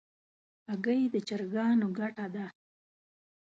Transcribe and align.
هګۍ 0.69 1.01
د 1.13 1.15
چرګانو 1.27 1.87
ګټه 1.99 2.25
ده. 2.35 2.45